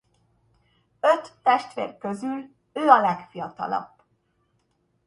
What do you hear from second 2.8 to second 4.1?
a legfiatalabb.